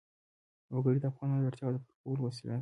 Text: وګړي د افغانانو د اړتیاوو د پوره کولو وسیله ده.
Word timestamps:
وګړي 0.75 0.99
د 1.01 1.05
افغانانو 1.11 1.43
د 1.43 1.47
اړتیاوو 1.49 1.73
د 1.73 1.77
پوره 1.79 1.93
کولو 2.01 2.21
وسیله 2.27 2.53
ده. 2.55 2.59